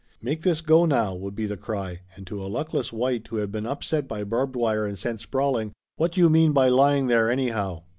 "Make 0.19 0.41
this 0.41 0.61
go 0.61 0.87
now," 0.87 1.13
would 1.13 1.35
be 1.35 1.45
the 1.45 1.55
cry, 1.57 1.99
and 2.15 2.25
to 2.25 2.41
a 2.43 2.49
luckless 2.49 2.91
wight 2.91 3.27
who 3.27 3.35
had 3.35 3.51
been 3.51 3.67
upset 3.67 4.07
by 4.07 4.23
barbed 4.23 4.55
wire 4.55 4.83
and 4.83 4.97
sent 4.97 5.19
sprawling: 5.19 5.73
"What 5.97 6.13
do 6.13 6.19
you 6.21 6.27
mean 6.27 6.53
by 6.53 6.69
lying 6.69 7.05
there, 7.05 7.29
anyhow?" 7.29 7.83